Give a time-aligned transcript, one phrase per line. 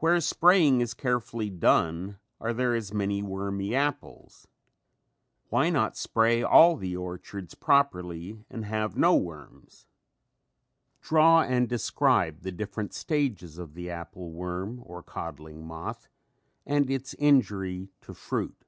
[0.00, 4.46] Where spraying is carefully done, are there as many wormy apples?
[5.48, 9.86] Why not spray all the orchards properly and have no worms?
[11.00, 16.06] Draw and describe the different stages of the apple worm or codling moth
[16.66, 18.62] and its injury to fruit.